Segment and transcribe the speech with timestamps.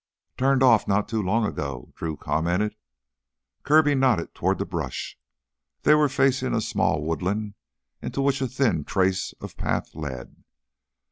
[0.35, 2.75] "Turned off not too long ago," Drew commented.
[3.61, 5.15] Kirby nodded toward the brush.
[5.83, 7.53] They were facing a small woodland
[8.01, 10.43] into which a thin trace of path led.